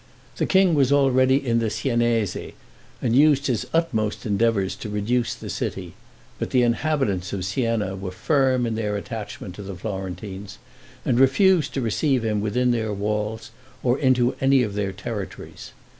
The 0.37 0.47
king 0.47 0.73
was 0.73 0.91
already 0.91 1.35
in 1.45 1.59
the 1.59 1.69
Siennese, 1.69 2.35
and 3.03 3.15
used 3.15 3.45
his 3.45 3.67
utmost 3.71 4.25
endeavors 4.25 4.75
to 4.77 4.89
reduce 4.89 5.35
the 5.35 5.47
city, 5.47 5.93
but 6.39 6.49
the 6.49 6.63
inhabitants 6.63 7.33
of 7.33 7.45
Sienna 7.45 7.95
were 7.95 8.09
firm 8.09 8.65
in 8.65 8.73
their 8.73 8.95
attachment 8.95 9.53
to 9.57 9.61
the 9.61 9.75
Florentines, 9.75 10.57
and 11.05 11.19
refused 11.19 11.75
to 11.75 11.81
receive 11.81 12.25
him 12.25 12.41
within 12.41 12.71
their 12.71 12.91
walls 12.91 13.51
or 13.83 13.99
into 13.99 14.33
any 14.41 14.63
of 14.63 14.73
their 14.73 14.91
territories. 14.91 15.71